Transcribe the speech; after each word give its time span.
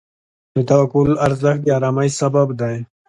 د 0.55 0.57
توکل 0.69 1.09
ارزښت 1.25 1.61
د 1.63 1.67
آرامۍ 1.77 2.09
سبب 2.19 2.47
دی. 2.61 2.77